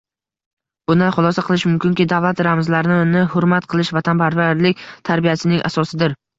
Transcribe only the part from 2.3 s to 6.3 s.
ramzlarini hurmat qilish vatanparvarlik tarbiyasining asosidir